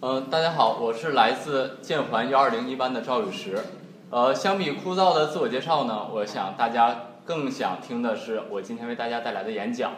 [0.00, 3.58] 嗯，大家好，我是来自建环幺二零一班的赵雨石。
[4.10, 9.90] 呃，相比枯燥的自我介绍呢，我想大家更想听的是我今天为大家带来的演讲。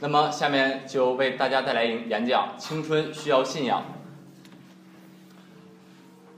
[0.00, 3.84] 那么下面就为大家带来演讲：青春需要信仰。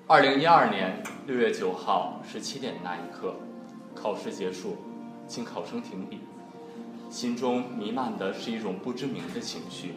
[0.09, 3.37] 二零一二年六月九号十七点的那一刻，
[3.95, 4.77] 考试结束，
[5.29, 6.19] 请考生停笔，
[7.11, 9.95] 心中弥漫的是一种不知名的情绪。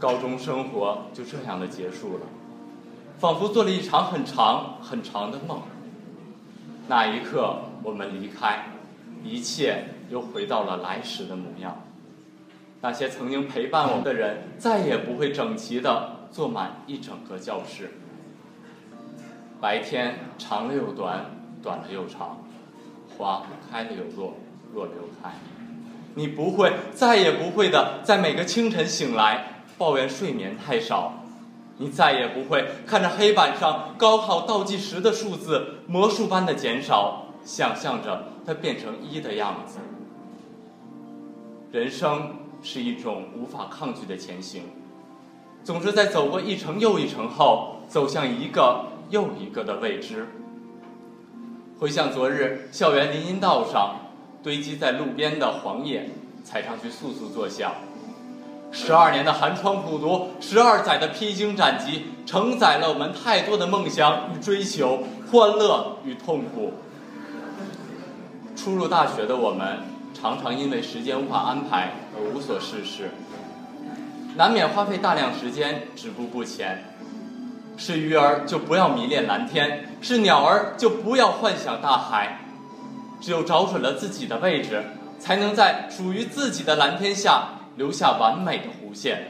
[0.00, 2.26] 高中生活就这样的结束了，
[3.18, 5.60] 仿佛做了一场很长很长的梦。
[6.88, 8.64] 那一刻，我们离开，
[9.22, 11.82] 一切又回到了来时的模样。
[12.80, 17.90] 那些曾经陪伴我们的人，再也不会整齐的坐满一整个教室。
[19.60, 21.26] 白天长了又短，
[21.62, 22.38] 短了又长，
[23.18, 24.32] 花开了又落，
[24.72, 25.34] 落了又开。
[26.14, 29.49] 你不会，再也不会的，在每个清晨醒来。
[29.80, 31.14] 抱怨睡眠太少，
[31.78, 39.78] 你再也不会看着黑板上高考倒计时的数字魔术般的减少，想象着它变成一的样子。
[41.72, 44.64] 人生是一种无法抗拒的前行，
[45.64, 50.26] 总是在走过一程又一程后，走向一个又一个的未知。
[51.78, 53.96] 回想昨日校园林荫道上
[54.42, 56.10] 堆积在路边的黄叶，
[56.44, 57.72] 踩上去簌簌作响。
[58.72, 66.72] 十二年的寒窗苦读，十二载的披荆斩棘，承载了我们太多的梦想与追求，欢乐与痛苦。
[68.56, 69.78] 初入大学的我们，
[70.14, 73.10] 常常因为时间无法安排而无所事事，
[74.36, 76.84] 难免花费大量时间止步不前。
[77.76, 82.40] 是鱼儿就不要迷恋蓝天，是鸟儿就不要幻想大海。
[83.20, 84.84] 只有找准了自己的位置，
[85.18, 87.59] 才能在属于自己的蓝天下。
[87.80, 89.28] 留下完美的弧线。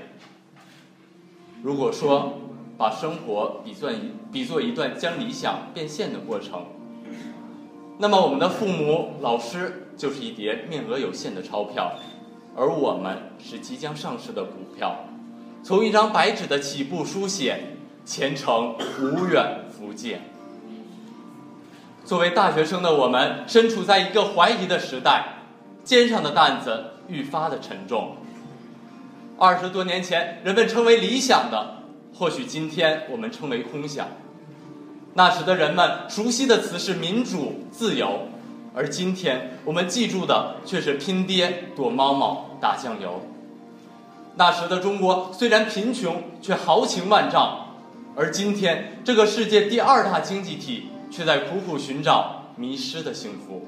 [1.62, 2.37] 如果说
[2.77, 6.65] 把生活比作一比作一段将理想变现的过程，
[7.98, 11.92] 那么我们的父母、老师就是一叠面额有限的钞票，
[12.57, 14.97] 而我们是即将上市的股票。
[15.63, 20.23] 从一张白纸的起步书写，前程无远弗届。
[22.05, 25.35] 作为大学生的我们，身处在一个怀疑的时代，
[25.85, 28.17] 肩上的担子愈发的沉重。
[29.40, 31.83] 二十多年前，人们称为理想的，
[32.14, 34.06] 或许今天我们称为空想。
[35.14, 38.29] 那时的人们熟悉的词是民主、自由，
[38.74, 43.23] 而今天我们记住的却是拼爹、躲猫猫、打酱油。
[44.36, 47.77] 那时的中国虽然贫穷，却豪情万丈，
[48.14, 53.67] 而今天这个世界第二大经济体却在苦苦寻找迷失的幸福。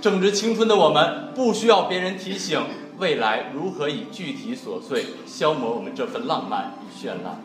[0.00, 2.60] 正值青春的我们，不需要别人提醒。
[2.98, 7.42] 未来如何以具体琐碎消磨我们这份浪漫与绚烂，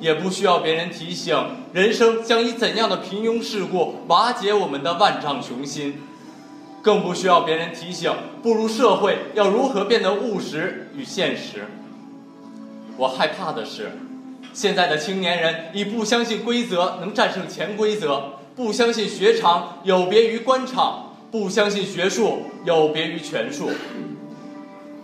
[0.00, 1.36] 也不需要别人提醒，
[1.72, 6.00] 人生将以怎样的平庸世故瓦解我们的万丈雄心，
[6.80, 8.10] 更不需要别人提醒，
[8.42, 11.66] 步入社会要如何变得务实与现实。
[12.96, 13.98] 我害怕的是，
[14.54, 23.70] 现在的青年人已不相信规则能战胜潜规则，不相信学场有别于官场，不相信学术有别于权术。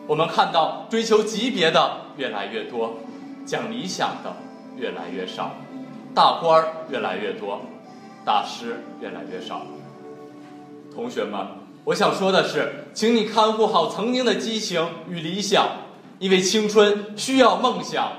[0.06, 2.96] 我们看到追求级别的越来越多，
[3.46, 4.36] 讲理想的
[4.76, 5.52] 越来越少，
[6.14, 7.62] 大官儿越来越多，
[8.24, 9.66] 大师越来越少。
[10.94, 11.46] 同学们，
[11.84, 15.66] 我想说的是，请你看护好曾经的激情与理想，
[16.18, 18.12] 因为青春需要梦想。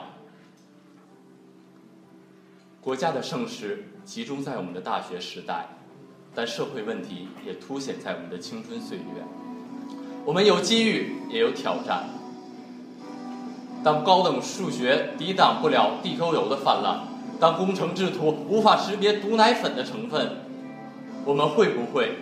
[2.81, 5.67] 国家的盛世集中在我们的大学时代，
[6.33, 9.03] 但社会问题也凸显在我们的青春岁月。
[10.25, 12.09] 我们有机遇，也有挑战。
[13.83, 17.01] 当高等数学抵挡不了地沟油的泛滥，
[17.39, 20.39] 当工程制图无法识别毒奶粉的成分，
[21.23, 22.17] 我们会不会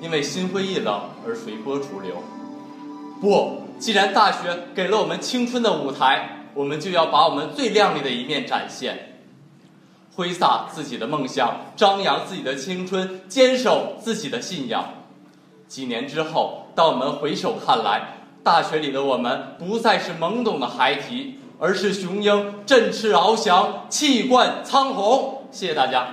[0.00, 2.14] 因为心灰意冷而随波逐流？
[3.20, 9.20] 不，既然大学给了我们青春的舞台，我们就要把我们最亮丽的一面展现，
[10.14, 15.01] 挥洒自己的梦想，张扬自己的青春，坚守自己的信仰。
[15.72, 25.46] 几年之后，当我们回首看来，大学里的我们不再是懵懂的孩提，而是雄鹰振翅翱翔，气贯苍虹。
[25.50, 26.08] 谢谢大家。